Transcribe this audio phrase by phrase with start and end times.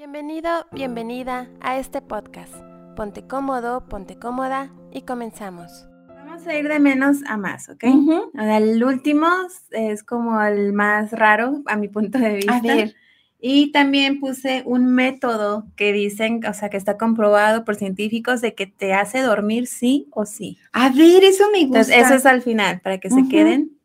[0.00, 2.54] Bienvenido, bienvenida a este podcast.
[2.96, 5.86] Ponte cómodo, ponte cómoda y comenzamos.
[6.08, 7.84] Vamos a ir de menos a más, ¿ok?
[8.32, 9.26] El último
[9.72, 12.56] es como el más raro a mi punto de vista.
[12.56, 12.94] A ver.
[13.40, 18.54] Y también puse un método que dicen, o sea, que está comprobado por científicos de
[18.54, 20.56] que te hace dormir sí o sí.
[20.72, 21.80] A ver, eso me gusta.
[21.80, 23.78] Entonces, eso es al final, para que se queden.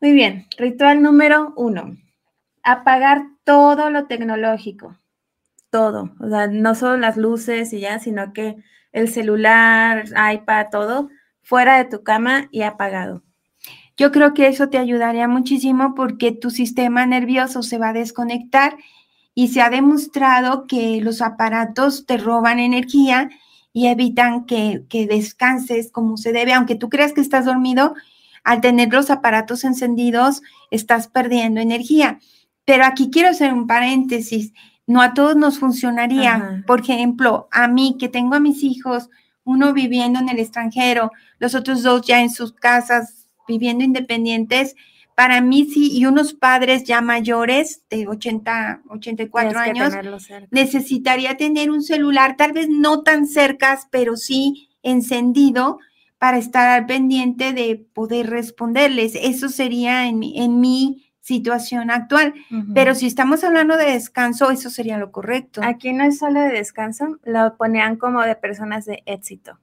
[0.00, 1.94] Muy bien, ritual número uno.
[2.62, 4.96] Apagar todo lo tecnológico.
[5.70, 6.10] Todo.
[6.20, 8.56] O sea, no solo las luces y ya, sino que
[8.92, 11.10] el celular, iPad, todo,
[11.42, 13.22] fuera de tu cama y apagado.
[13.96, 18.76] Yo creo que eso te ayudaría muchísimo porque tu sistema nervioso se va a desconectar
[19.34, 23.28] y se ha demostrado que los aparatos te roban energía
[23.72, 26.52] y evitan que, que descanses como se debe.
[26.52, 27.94] Aunque tú creas que estás dormido,
[28.42, 32.18] al tener los aparatos encendidos, estás perdiendo energía.
[32.64, 34.52] Pero aquí quiero hacer un paréntesis.
[34.90, 36.34] No a todos nos funcionaría.
[36.34, 36.64] Ajá.
[36.66, 39.08] Por ejemplo, a mí que tengo a mis hijos,
[39.44, 44.74] uno viviendo en el extranjero, los otros dos ya en sus casas viviendo independientes,
[45.14, 51.36] para mí sí, y unos padres ya mayores de 80, 84 Tienes que años, necesitaría
[51.36, 55.78] tener un celular, tal vez no tan cercas, pero sí encendido
[56.18, 59.14] para estar al pendiente de poder responderles.
[59.14, 62.34] Eso sería en, en mi situación actual.
[62.74, 65.60] Pero si estamos hablando de descanso, eso sería lo correcto.
[65.64, 69.58] Aquí no es solo de descanso, lo ponían como de personas de éxito.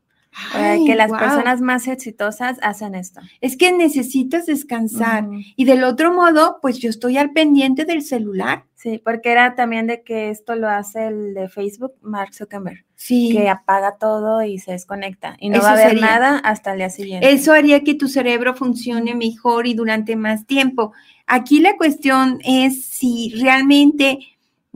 [0.54, 3.22] Ay, que las personas más exitosas hacen esto.
[3.42, 5.28] Es que necesitas descansar.
[5.56, 8.66] Y del otro modo, pues yo estoy al pendiente del celular.
[8.76, 13.30] Sí, porque era también de que esto lo hace el de Facebook, Mark Zuckerberg, Sí.
[13.34, 16.06] que apaga todo y se desconecta y no Eso va a haber sería.
[16.06, 17.32] nada hasta el día siguiente.
[17.32, 20.94] Eso haría que tu cerebro funcione mejor y durante más tiempo.
[21.26, 24.20] Aquí la cuestión es si realmente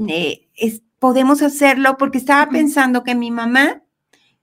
[0.08, 3.84] eh, es- podemos hacerlo, porque estaba pensando que mi mamá,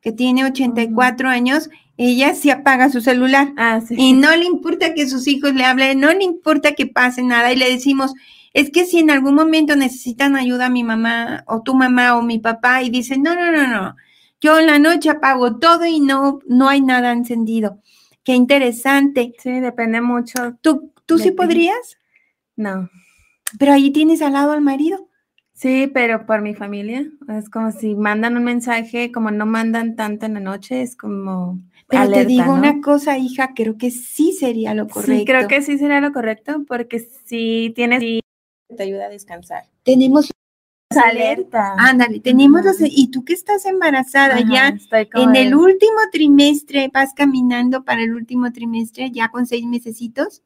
[0.00, 3.52] que tiene 84 años, ella sí apaga su celular.
[3.56, 3.94] Ah, sí.
[3.98, 7.52] Y no le importa que sus hijos le hablen, no le importa que pase nada.
[7.52, 8.14] Y le decimos,
[8.52, 12.38] es que si en algún momento necesitan ayuda mi mamá o tu mamá o mi
[12.38, 13.96] papá y dicen, no, no, no, no,
[14.40, 17.80] yo en la noche apago todo y no, no hay nada encendido.
[18.22, 19.34] Qué interesante.
[19.38, 20.56] Sí, depende mucho.
[20.60, 21.98] ¿Tú, tú sí podrías?
[22.54, 22.88] No.
[23.58, 25.07] Pero ahí tienes al lado al marido.
[25.58, 27.10] Sí, pero por mi familia.
[27.36, 31.58] Es como si mandan un mensaje, como no mandan tanto en la noche, es como.
[31.88, 32.54] Pero te digo ¿no?
[32.54, 35.18] una cosa, hija, creo que sí sería lo correcto.
[35.18, 38.00] Sí, creo que sí sería lo correcto, porque si tienes.
[38.00, 38.20] sí
[38.76, 39.64] te ayuda a descansar.
[39.82, 40.30] tenemos
[40.90, 41.74] Alerta.
[41.76, 46.88] Ándale, tenemos los, y tú que estás embarazada Ajá, ya, estoy En el último trimestre,
[46.94, 50.42] vas caminando para el último trimestre, ya con seis mesecitos,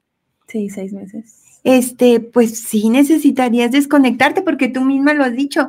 [0.49, 1.42] Sí, seis meses.
[1.65, 5.69] Este, pues sí necesitarías desconectarte porque tú misma lo has dicho,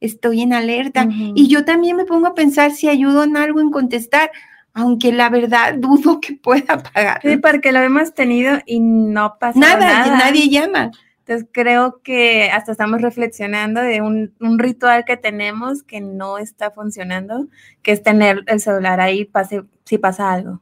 [0.00, 1.08] estoy en alerta.
[1.34, 4.30] Y yo también me pongo a pensar si ayudo en algo en contestar,
[4.72, 7.20] aunque la verdad dudo que pueda pagar.
[7.22, 10.18] Sí, porque lo hemos tenido y no pasa nada, nada.
[10.18, 10.90] nadie llama.
[11.20, 16.72] Entonces creo que hasta estamos reflexionando de un, un ritual que tenemos que no está
[16.72, 17.46] funcionando,
[17.82, 20.60] que es tener el celular ahí pase, si pasa algo.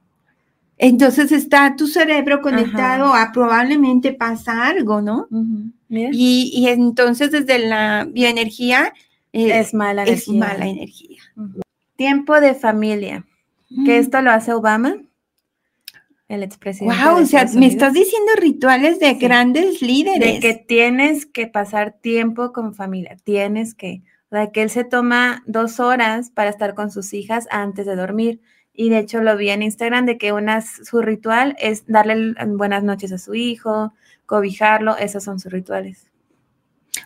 [0.78, 5.26] Entonces está tu cerebro conectado a probablemente pasa algo, ¿no?
[5.90, 8.92] Y, y entonces desde la bioenergía
[9.32, 10.38] eh, es mala es energía.
[10.38, 11.18] mala energía.
[11.96, 13.26] Tiempo de familia,
[13.84, 14.96] que esto lo hace Obama,
[16.28, 16.94] el expresidente.
[17.04, 19.18] Wow, o sea, me estás diciendo rituales de Sí.
[19.18, 20.34] grandes líderes.
[20.34, 24.84] de que tienes que pasar tiempo con familia, tienes que, o sea, que él se
[24.84, 28.40] toma dos horas para estar con sus hijas antes de dormir.
[28.80, 32.84] Y de hecho lo vi en Instagram de que una, su ritual es darle buenas
[32.84, 33.92] noches a su hijo,
[34.24, 36.06] cobijarlo, esos son sus rituales.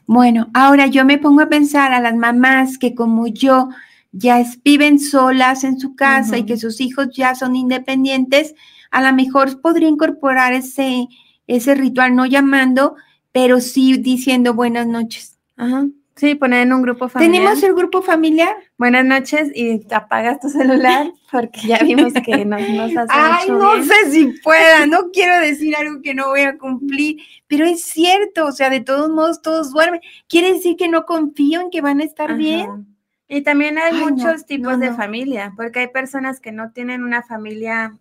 [0.06, 3.71] Bueno, ahora yo me pongo a pensar a las mamás que como yo
[4.12, 8.54] ya es- viven solas en su casa y que sus hijos ya son independientes,
[8.91, 11.09] a lo mejor podría incorporar ese,
[11.47, 12.97] ese ritual, no llamando,
[13.33, 15.39] pero sí diciendo buenas noches.
[15.56, 15.87] Ajá.
[16.16, 17.40] Sí, poner en un grupo familiar.
[17.40, 18.54] ¿Tenemos el grupo familiar?
[18.76, 23.59] Buenas noches y apagas tu celular porque ya vimos que no nos hace Ay, mucho
[23.59, 23.84] no bien.
[23.86, 27.16] sé si pueda, no quiero decir algo que no voy a cumplir,
[27.47, 30.00] pero es cierto, o sea, de todos modos todos duermen.
[30.28, 32.94] Quiere decir que no confío en que van a estar bien.
[33.26, 36.72] Y también hay Ay, no, muchos tipos no, de familia, porque hay personas que no
[36.72, 37.98] tienen una familia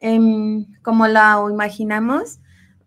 [0.00, 2.40] em, como la imaginamos,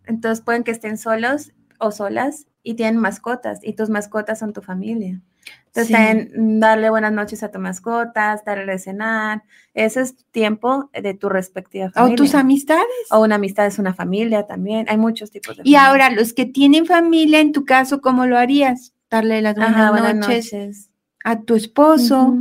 [0.06, 4.62] entonces pueden que estén solos o solas y tienen mascotas y tus mascotas son tu
[4.62, 5.22] familia.
[5.68, 5.94] Entonces, Sí.
[5.94, 9.44] también, mm, darle buenas noches a tu mascotas, darle de cenar,
[9.74, 12.16] ese es tiempo de tu respectiva O familia.
[12.18, 12.86] tus amistades.
[13.10, 15.86] O una amistad es una familia también, hay muchos tipos de Y familia.
[15.88, 18.94] ahora, los que tienen familia, en tu caso, ¿cómo lo harías?
[19.10, 20.90] darle las buenas, Ajá, buenas noches, noches.
[21.26, 22.38] a tu esposo,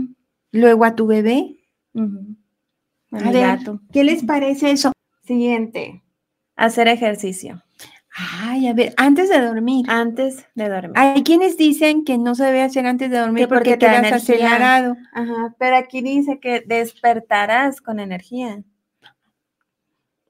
[0.53, 1.57] luego a tu bebé.
[3.13, 3.59] A ver.
[3.93, 4.93] ¿qué les parece eso?
[5.25, 6.03] Siguiente.
[6.57, 7.63] Hacer ejercicio
[8.13, 9.87] Ay, a ver, antes de dormir.
[9.89, 10.93] antes de dormir.
[10.97, 13.87] Hay quienes dicen que no se debe hacer antes de dormir Que porque porque te
[13.87, 14.97] da quedas acelerado.
[15.13, 18.63] Ajá, pero aquí dice que despertarás con energía.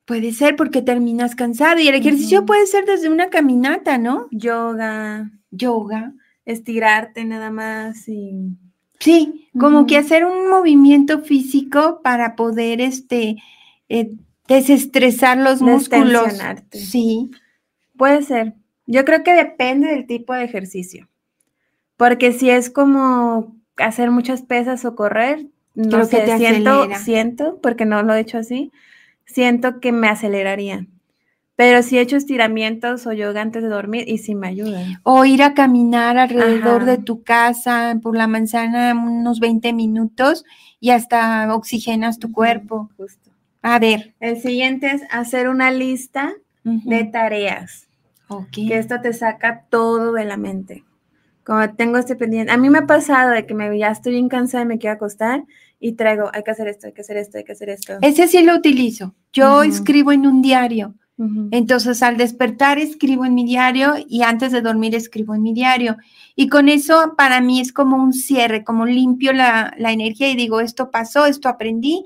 [0.05, 4.27] Puede ser porque terminas cansado y el ejercicio puede ser desde una caminata, ¿no?
[4.31, 6.13] Yoga, Yoga.
[6.45, 8.57] estirarte nada más y
[8.99, 13.37] Sí, como que hacer un movimiento físico para poder este
[13.89, 14.11] eh,
[14.47, 16.39] desestresar los músculos.
[16.73, 17.31] Sí.
[18.01, 18.55] Puede ser.
[18.87, 21.07] Yo creo que depende del tipo de ejercicio.
[21.99, 26.71] Porque si es como hacer muchas pesas o correr, no Creo que sé, te siento,
[26.71, 26.99] acelera.
[26.99, 28.73] siento, porque no lo he hecho así,
[29.27, 30.87] siento que me aceleraría.
[31.57, 34.99] Pero si he hecho estiramientos o yoga antes de dormir y sí me ayudan.
[35.03, 40.47] O ir a caminar alrededor de tu casa por la manzana unos 20 minutos
[40.81, 42.89] y hasta oxigenas tu cuerpo.
[42.97, 43.31] Justo.
[43.61, 44.15] A ver.
[44.21, 46.33] El siguiente es hacer una lista
[46.65, 47.90] de tareas,
[48.31, 48.51] ok.
[48.53, 50.85] que esto te saca todo de la mente.
[51.45, 54.29] Como tengo este pendiente, a mí me ha pasado de que me ya estoy bien
[54.29, 55.45] cansada y me quiero acostar
[55.81, 57.95] y traigo, hay que hacer esto, hay que hacer esto, hay que hacer esto.
[58.03, 59.15] Ese sí lo utilizo.
[59.33, 59.63] Yo Ujú.
[59.63, 60.95] escribo en un diario.
[61.17, 61.49] Ujú.
[61.51, 65.97] Entonces, al despertar escribo en mi diario y antes de dormir escribo en mi diario.
[66.37, 70.37] Y con eso para mí es como un cierre, como limpio la, la energía y
[70.37, 72.05] digo, esto pasó, esto aprendí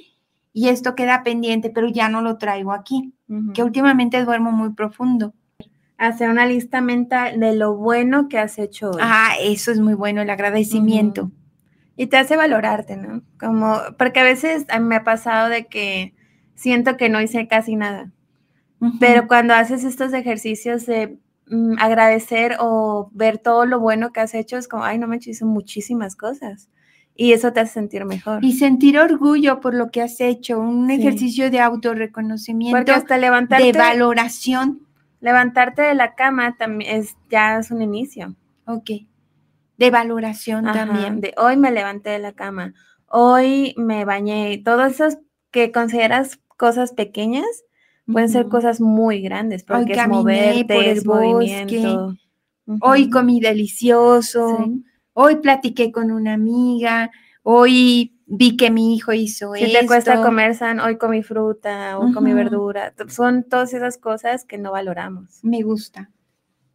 [0.52, 3.52] y esto queda pendiente, pero ya no lo traigo aquí, Ujú.
[3.52, 5.34] que últimamente duermo muy profundo.
[6.06, 9.00] Hacer una lista mental de lo bueno que has hecho hoy.
[9.00, 11.30] Ah, eso es muy bueno, el agradecimiento.
[11.96, 13.22] Y te hace valorarte, ¿no?
[13.38, 16.14] Como, porque a veces a mí me ha pasado de que
[16.54, 18.10] siento que no hice casi nada.
[19.00, 21.16] Pero cuando haces estos ejercicios de
[21.48, 25.16] mm, agradecer o ver todo lo bueno que has hecho, es como, ay, no me
[25.16, 26.68] hice muchísimas cosas.
[27.16, 28.44] Y eso te hace sentir mejor.
[28.44, 30.96] Y sentir orgullo por lo que has hecho, un Sí.
[30.96, 34.80] ejercicio de Porque autorreconocimiento, hasta levantarte, de valoración.
[35.24, 38.36] Levantarte de la cama también es, ya es un inicio.
[38.66, 38.90] Ok.
[39.78, 41.22] De valoración Ajá, también.
[41.22, 42.74] De hoy me levanté de la cama,
[43.06, 44.60] hoy me bañé.
[44.62, 45.18] Todas esas
[45.50, 47.46] que consideras cosas pequeñas
[48.06, 52.14] pueden ser cosas muy grandes Hoy porque es caminé moverte, por el es movimiento.
[52.82, 54.58] Hoy comí delicioso.
[54.62, 54.84] Sí.
[55.14, 57.10] Hoy platiqué con una amiga.
[57.42, 59.78] Hoy vi que mi hijo hizo Si esto.
[59.80, 62.36] te cuesta comer san, hoy comí fruta, hoy comí Ujú.
[62.38, 62.90] verdura.
[62.92, 65.40] T- Son todas esas cosas que no valoramos.
[65.42, 66.10] Me gusta.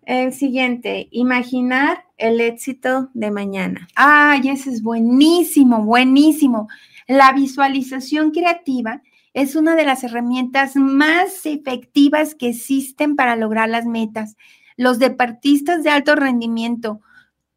[0.04, 3.88] El siguiente, imaginar el éxito de mañana.
[3.96, 6.68] Ay, ese es buenísimo, buenísimo.
[7.07, 9.01] La visualización creativa
[9.34, 14.36] es una de las herramientas más efectivas que existen para lograr las metas.
[14.78, 17.01] Los deportistas de alto rendimiento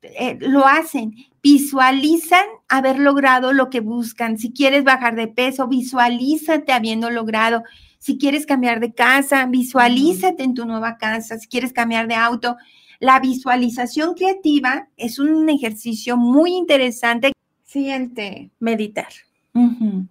[0.02, 4.38] eh, lo hacen, visualizan haber logrado lo que buscan.
[4.38, 7.64] Si quieres bajar de peso, visualízate habiendo logrado.
[7.98, 11.38] Si quieres cambiar de casa, visualízate en tu nueva casa.
[11.38, 12.56] Si quieres cambiar de auto,
[12.98, 17.32] la visualización creativa es un ejercicio muy interesante.
[17.62, 19.12] Siguiente, meditar.
[19.52, 20.06] Ujú.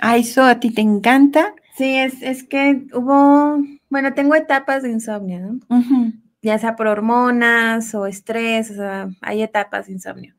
[0.00, 1.54] ¿A eso a ti te encanta?
[1.76, 6.12] Sí, es, es que hubo, bueno, tengo etapas de insomnio, ¿no?
[6.42, 10.34] Ya sea por hormonas o estrés, o sea, hay etapas de insomnio.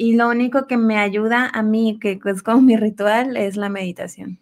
[0.00, 3.68] Y lo único que me ayuda a mí, que es como mi ritual, es la
[3.68, 4.38] meditación.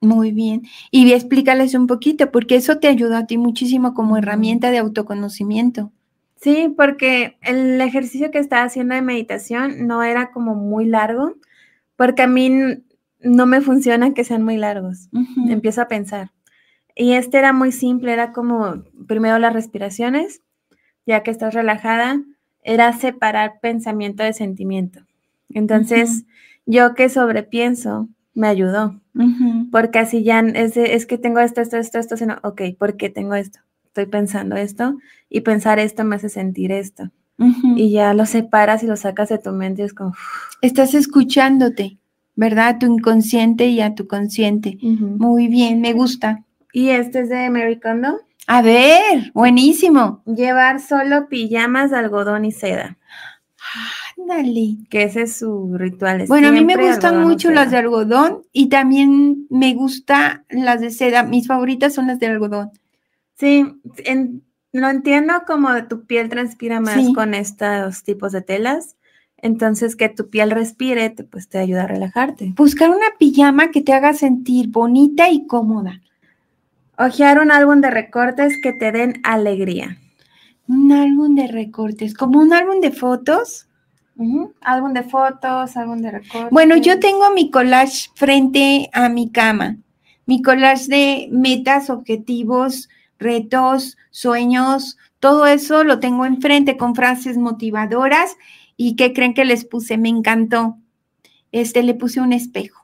[0.00, 0.62] Muy bien.
[0.92, 5.90] Y explícales un poquito, porque eso te ayuda a ti muchísimo como herramienta de autoconocimiento.
[6.36, 11.34] Sí, porque el ejercicio que estaba haciendo de meditación no era como muy largo,
[11.96, 12.48] porque a mí
[13.18, 15.08] no me funciona que sean muy largos.
[15.12, 15.50] Ujú.
[15.50, 16.30] Empiezo a pensar.
[16.94, 20.40] Y este era muy simple, era como primero las respiraciones,
[21.04, 22.22] ya que estás relajada,
[22.62, 25.00] era separar pensamiento de sentimiento.
[25.50, 26.24] Entonces,
[26.66, 29.00] yo que sobrepienso, me ayudó,
[29.70, 32.96] porque así ya es, de- es que tengo esto, esto, esto, esto, sino, ok, ¿por
[32.96, 33.58] qué tengo esto?
[33.86, 34.96] Estoy pensando esto
[35.28, 37.10] y pensar esto me hace sentir esto.
[37.76, 40.12] Y ya lo separas y lo sacas de tu mente y es como...
[40.62, 41.98] Estás escuchándote,
[42.36, 42.68] ¿verdad?
[42.68, 44.78] A tu inconsciente y a tu consciente.
[45.18, 46.44] Muy bien, me gusta.
[46.72, 48.20] Y este es de Mary Kondo.
[48.52, 50.22] A ver, buenísimo.
[50.26, 52.98] Llevar solo pijamas de algodón y seda,
[54.18, 54.78] Ándale.
[54.90, 56.22] que ese es su ritual.
[56.22, 60.80] es Bueno, a mí me gustan mucho las de algodón y también me gusta las
[60.80, 61.22] de seda.
[61.22, 62.70] Mis favoritas son las de algodón.
[63.38, 63.64] Sí,
[63.98, 64.42] en-
[64.72, 67.12] lo entiendo como tu piel transpira más Sí.
[67.14, 68.96] con estos tipos de telas.
[69.36, 72.52] Entonces, que tu piel respire, te, pues te ayuda a relajarte.
[72.56, 76.00] Buscar una pijama que te haga sentir bonita y cómoda.
[77.02, 79.96] Ojear un álbum de recortes que te den alegría.
[80.68, 83.68] Un álbum de recortes, como un álbum de fotos.
[84.60, 86.50] Álbum de fotos, álbum de recortes.
[86.50, 89.78] Bueno, yo tengo mi collage frente a mi cama.
[90.26, 98.36] Mi collage de metas, objetivos, retos, sueños, todo eso lo tengo enfrente con frases motivadoras.
[98.76, 99.96] ¿Y qué creen que les puse?
[99.96, 100.76] Me encantó.
[101.50, 102.79] Este, le puse un espejo.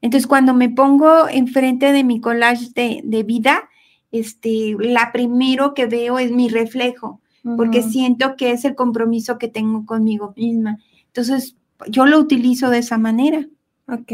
[0.00, 3.68] Entonces, cuando me pongo enfrente de mi collage de, de vida,
[4.12, 7.20] este, la primero que veo es mi reflejo
[7.56, 10.78] porque siento que es el compromiso que tengo conmigo misma.
[11.06, 11.56] Entonces,
[11.88, 13.46] yo lo utilizo de esa manera.
[13.86, 14.12] Ok,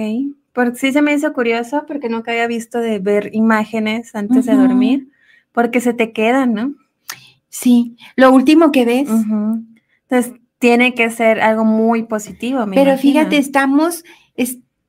[0.53, 4.55] porque sí se me hizo curioso porque nunca había visto de ver imágenes antes de
[4.55, 5.09] dormir,
[5.53, 6.75] porque se te quedan, ¿no?
[7.49, 9.09] Sí, lo último que ves.
[9.09, 12.67] Entonces, tiene que ser algo muy positivo.
[12.73, 14.05] Pero fíjate, estamos,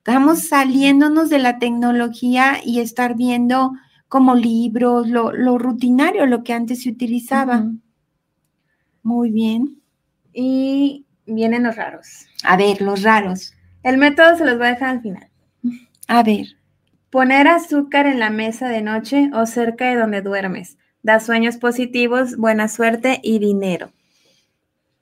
[0.06, 3.72] estamos saliéndonos de la tecnología y estar viendo
[4.10, 7.72] como libros, lo, lo rutinario, lo que antes se utilizaba.
[9.02, 9.82] Muy bien.
[10.34, 12.28] Y vienen los raros.
[12.44, 13.54] A ver, los raros.
[13.82, 15.30] El método se los voy a dejar al final.
[16.10, 16.48] A ver.
[17.10, 20.78] Poner azúcar en la mesa de noche o cerca de donde duermes.
[21.02, 23.94] Da sueños positivos, buena suerte y dinero.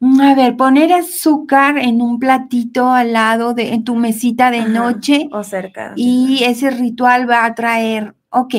[0.02, 5.30] A ver, poner azúcar en un platito al lado de en tu mesita de noche
[5.32, 5.94] o cerca.
[5.96, 8.56] Y ese ritual va a traer, ok.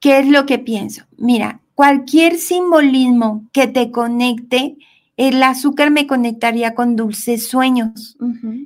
[0.00, 1.04] ¿Qué es lo que pienso?
[1.16, 4.76] Mira, cualquier simbolismo que te conecte,
[5.16, 8.18] el azúcar me conectaría con dulces sueños.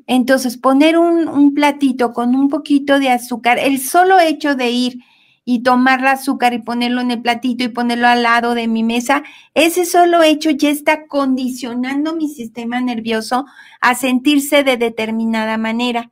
[0.07, 4.99] Entonces, poner un, platito con un poquito de azúcar, el solo hecho de ir
[5.45, 8.83] y tomar el azúcar y ponerlo en el platito y ponerlo al lado de mi
[8.83, 9.23] mesa,
[9.55, 13.47] ese solo hecho ya está condicionando mi sistema nervioso
[13.81, 16.11] a sentirse de determinada manera.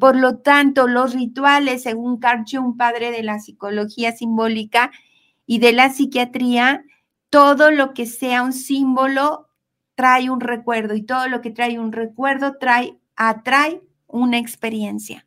[0.00, 4.90] Por lo tanto, los rituales, según Carl Jung, padre de la psicología simbólica,
[5.48, 6.84] y de la psiquiatría,
[7.30, 9.48] todo lo que sea un símbolo
[9.94, 15.26] trae un recuerdo y todo lo que trae un recuerdo trae, atrae una experiencia.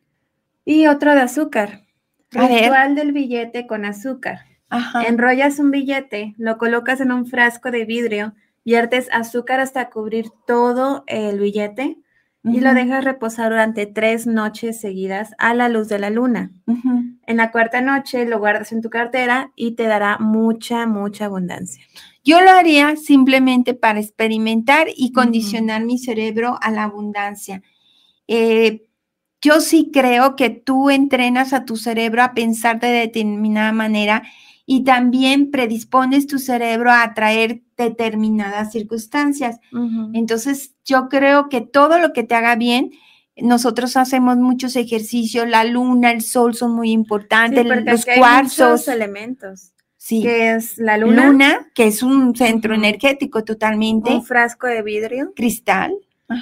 [0.64, 1.82] Y otro de azúcar.
[2.32, 4.40] Ritual del billete con azúcar.
[5.06, 8.34] Enrollas un billete, lo colocas en un frasco de vidrio,
[8.64, 11.98] viertes azúcar hasta cubrir todo el billete
[12.44, 16.50] y lo dejas reposar durante tres noches seguidas a la luz de la luna.
[17.26, 21.84] En la cuarta noche lo guardas en tu cartera y te dará mucha, mucha abundancia.
[22.24, 27.62] Yo lo haría simplemente para experimentar y condicionar mi cerebro a la abundancia.
[28.26, 28.86] Eh,
[29.42, 34.22] yo sí creo que tú entrenas a tu cerebro a pensar de determinada manera
[34.64, 39.58] y también predispones tu cerebro a atraer determinadas circunstancias.
[40.14, 42.92] Entonces, yo creo que todo lo que te haga bien,
[43.36, 48.86] nosotros hacemos muchos ejercicios, la luna, el sol son muy importantes, los cuarzos.
[48.86, 49.72] elementos.
[49.96, 50.22] Sí.
[50.22, 51.26] Que es la luna.
[51.26, 54.12] Luna, que es un centro energético totalmente.
[54.12, 55.32] Un frasco de vidrio.
[55.34, 55.92] Cristal.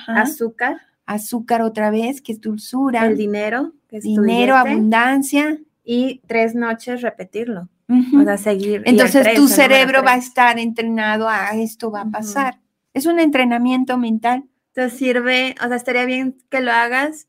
[0.06, 0.80] Azúcar.
[1.10, 3.06] Azúcar otra vez, que es dulzura.
[3.06, 5.58] El dinero, que es Dinero, abundancia.
[5.82, 7.68] Y tres noches repetirlo.
[7.88, 8.82] O sea, seguir.
[8.84, 12.60] Entonces tu cerebro va a estar entrenado a esto va a pasar.
[12.94, 14.44] Es un entrenamiento mental.
[14.68, 17.26] Entonces sirve, o sea, estaría bien que lo hagas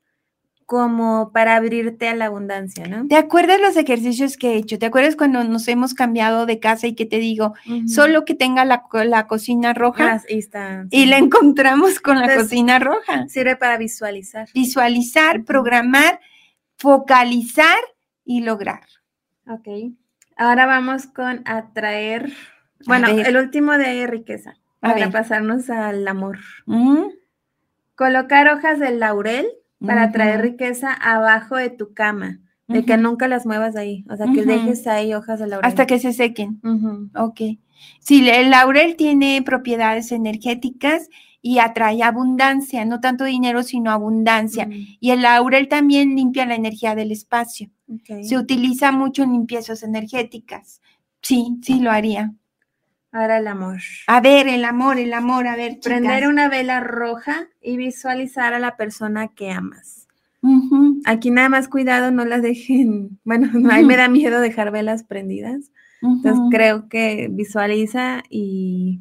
[0.71, 3.05] como para abrirte a la abundancia, ¿no?
[3.05, 4.79] ¿Te acuerdas los ejercicios que he hecho?
[4.79, 7.55] ¿Te acuerdas cuando nos hemos cambiado de casa y que te digo,
[7.87, 10.21] solo que tenga la, la cocina roja?
[10.89, 13.27] Y la encontramos con la cocina roja.
[13.27, 14.47] Sirve para visualizar.
[14.53, 16.21] Visualizar, programar,
[16.77, 17.79] focalizar
[18.23, 18.85] y lograr.
[19.49, 19.67] Ok.
[20.37, 22.31] Ahora vamos con atraer,
[22.85, 26.39] bueno, el último de riqueza, para pasarnos al amor.
[27.95, 29.49] Colocar hojas de laurel
[29.85, 34.27] para atraer riqueza abajo de tu cama, de que nunca las muevas ahí, o sea,
[34.33, 35.67] que dejes ahí hojas de laurel.
[35.67, 36.61] Hasta que se sequen.
[37.15, 37.41] Ok.
[37.99, 41.09] Sí, el laurel tiene propiedades energéticas
[41.41, 44.69] y atrae abundancia, no tanto dinero, sino abundancia.
[44.99, 47.69] Y el laurel también limpia la energía del espacio.
[48.21, 50.81] Se utiliza mucho en limpiezas energéticas.
[51.21, 52.33] Sí, sí lo haría.
[53.11, 53.79] Ahora el amor.
[54.07, 55.79] A ver, el amor, el amor, a ver.
[55.83, 60.07] Prender una vela roja y visualizar a la persona que amas.
[61.05, 63.19] Aquí nada más cuidado, no las dejen.
[63.23, 65.71] Bueno, a mí me da miedo dejar velas prendidas.
[66.01, 68.99] Entonces creo que visualiza y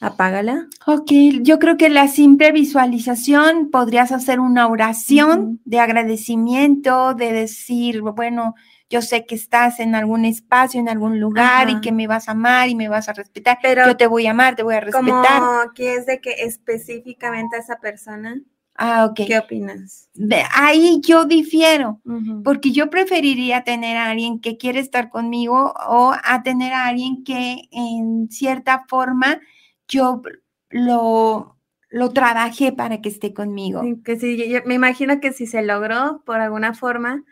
[0.00, 0.68] apágala.
[0.86, 1.10] Ok,
[1.42, 8.54] yo creo que la simple visualización podrías hacer una oración de agradecimiento, de decir, bueno,
[8.88, 12.32] yo sé que estás en algún espacio, en algún lugar y que me vas a
[12.32, 13.58] amar y me vas a respetar.
[13.62, 15.40] Pero yo te voy a amar, te voy a respetar.
[15.40, 18.40] Como que es de que específicamente a esa persona.
[18.76, 19.20] Ah, ok.
[19.26, 20.08] ¿Qué opinas?
[20.14, 22.00] De ahí yo difiero,
[22.44, 27.24] porque yo preferiría tener a alguien que quiere estar conmigo o a tener a alguien
[27.24, 29.40] que en cierta forma
[29.88, 30.22] yo
[30.70, 31.56] lo,
[31.88, 33.82] lo trabajé para que esté conmigo.
[34.04, 37.24] Que sí, yo- yo me imagino que si se logró por alguna forma,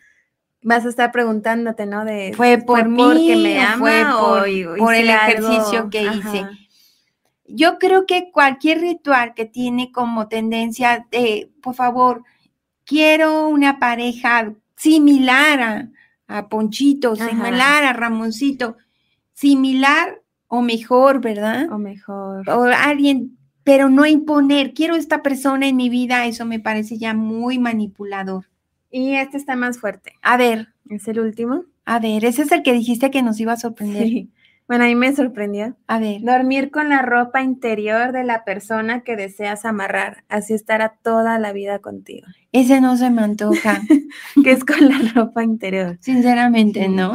[0.64, 2.04] vas a estar preguntándote, ¿no?
[2.04, 5.30] De ¿Fue por mí porque me o ama fue o por- hi- por el algo?
[5.48, 6.16] ejercicio que Ajá.
[6.18, 6.46] hice?
[7.46, 12.24] Yo creo que cualquier ritual que tiene como tendencia de, por favor,
[12.84, 15.88] quiero una pareja similar a,
[16.26, 17.28] a Ponchito, Ajá.
[17.28, 18.76] similar a Ramoncito,
[19.34, 21.70] similar o mejor, ¿verdad?
[21.70, 22.48] O mejor.
[22.48, 27.12] O alguien, pero no imponer, quiero esta persona en mi vida, eso me parece ya
[27.12, 28.46] muy manipulador.
[28.96, 30.12] Y este está más fuerte.
[30.22, 31.64] A ver, Es el último.
[31.84, 34.04] a ver, ese es el que dijiste que nos iba a sorprender.
[34.04, 34.30] Sí.
[34.68, 35.76] Bueno, a mí me sorprendió.
[35.88, 40.96] A ver, Dormir con la ropa interior de la persona que deseas amarrar, así estará
[41.02, 42.26] toda la vida contigo.
[42.52, 43.82] ese no se me antoja,
[44.44, 45.98] ¿Qué es con la ropa interior?
[46.00, 46.88] sinceramente, Sí.
[46.88, 47.12] ¿no?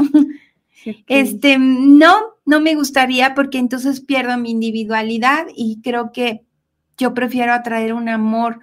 [1.08, 6.42] Este, no, no me gustaría porque entonces pierdo mi individualidad y creo que
[6.98, 8.60] yo prefiero atraer un amor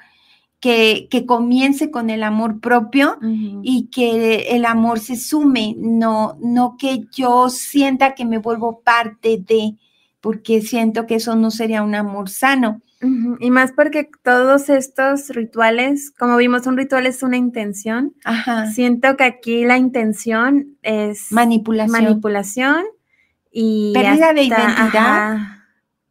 [0.61, 3.19] que, que comience con el amor propio
[3.63, 9.39] y que el amor se sume, no, no que yo sienta que me vuelvo parte
[9.47, 9.77] de,
[10.21, 12.81] porque siento que eso no sería un amor sano.
[13.41, 18.15] Y más porque todos estos rituales, como vimos, un ritual es una intención.
[18.25, 18.71] Ajá.
[18.73, 22.05] Siento que aquí la intención es Manipulación.
[22.05, 22.85] manipulación
[23.53, 25.33] y Pérdida de identidad.
[25.33, 25.56] ajá,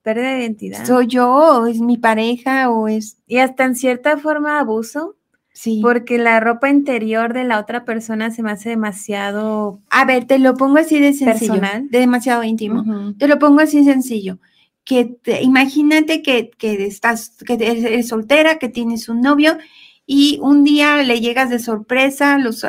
[0.06, 0.86] pérdida de identidad.
[0.86, 3.18] ¿Soy yo o es mi pareja o es...
[3.28, 5.16] y hasta en cierta forma abuso,
[5.52, 5.80] Sí.
[5.82, 10.38] porque la ropa interior de la otra persona se me hace demasiado A ver, te
[10.38, 11.90] lo pongo así de sencillo, Personal.
[11.90, 12.84] de demasiado íntimo.
[13.18, 14.38] Te lo pongo así sencillo.
[14.84, 19.58] Que te- imagínate que, que estás, que eres, soltera, que tienes un novio
[20.06, 22.64] y un día le llegas de sorpresa, los,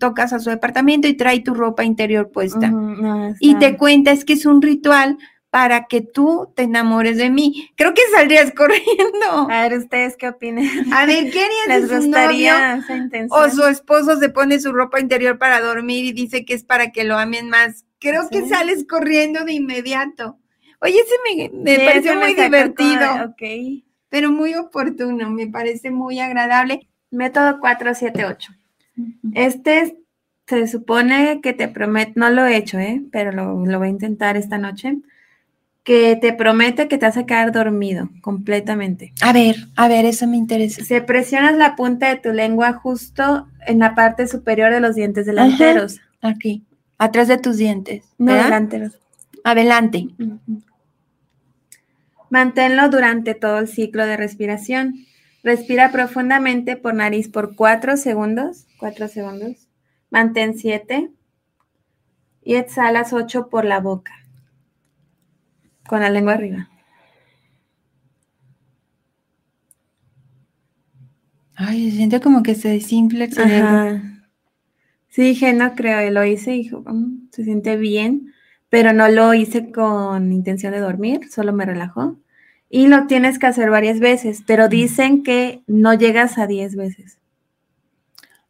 [0.00, 2.68] tocas a su departamento y trae tu ropa interior puesta.
[2.70, 5.16] No, Y te cuenta, es que es un ritual
[5.52, 7.68] para que tú te enamores de mí.
[7.76, 9.50] Creo que saldrías corriendo.
[9.50, 10.66] A ver, ¿ustedes qué opinan?
[10.94, 12.80] A ver, ¿qué harías ¿Les si su novio gustaría
[13.28, 16.90] o su esposo se pone su ropa interior para dormir y dice que es para
[16.90, 17.84] que lo amen más?
[17.98, 20.38] Creo que sales corriendo de inmediato.
[20.80, 23.84] Oye, ese me, me Sí, pareció me muy divertido, como de, Ok.
[24.08, 26.88] pero muy oportuno, me parece muy agradable.
[27.10, 28.52] Método 478.
[29.34, 29.94] Este es-
[30.46, 33.02] se supone que te promete, no lo he hecho, ¿eh?
[33.12, 34.96] pero lo, lo voy a intentar esta noche,
[35.84, 39.12] que te promete que te vas a quedar dormido completamente.
[39.20, 40.84] A ver, a ver, eso me interesa.
[40.84, 45.26] Se presionas la punta de tu lengua justo en la parte superior de los dientes
[45.26, 46.00] delanteros.
[46.20, 46.64] Aquí,
[46.98, 48.04] atrás de tus dientes.
[48.18, 48.98] No delanteros.
[49.42, 50.06] Adelante.
[52.30, 55.04] Manténlo durante todo el ciclo de respiración.
[55.42, 58.66] Respira profundamente por nariz por 4 segundos.
[58.78, 59.68] 4 segundos.
[60.10, 61.10] Mantén 7.
[62.44, 64.21] Y exhalas 8 por la boca.
[65.86, 66.68] Con la lengua arriba.
[71.54, 73.68] Ay, se siente como que se desinfla el cerebro.
[73.68, 74.02] Ajá.
[75.08, 76.06] Sí, dije, no creo.
[76.06, 78.32] Y lo hice y dijo, "Mm, se siente bien.
[78.70, 82.16] Pero no lo hice con intención de dormir, solo me relajó.
[82.70, 87.18] Y lo tienes que hacer varias veces, pero dicen que no llegas a 10 veces.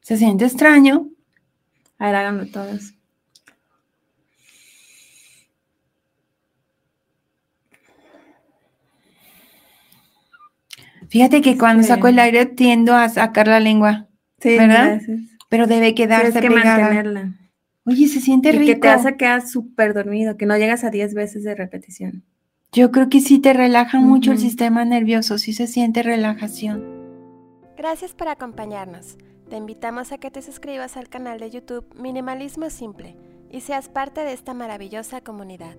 [0.01, 1.09] Se siente extraño.
[1.99, 2.95] A ver, háganlo todos.
[11.13, 11.89] Fíjate que cuando Sí.
[11.91, 14.09] saco el aire tiendo a sacar la lengua,
[14.41, 14.93] Sí, ¿Verdad?
[14.95, 15.21] gracias.
[15.51, 16.79] pero debe quedarse Tienes que pegada.
[16.81, 17.35] mantenerla.
[17.85, 18.73] Oye, se siente Y rico.
[18.73, 22.25] que te a quedar súper dormido, que no llegas a 10 veces de repetición.
[22.73, 26.83] Yo creo que sí te relaja mucho el sistema nervioso, sí se siente relajación.
[27.77, 29.19] Gracias por acompañarnos.
[29.51, 33.17] Te invitamos a que te suscribas al canal de YouTube Minimalismo Simple
[33.51, 35.77] y seas parte de esta maravillosa comunidad.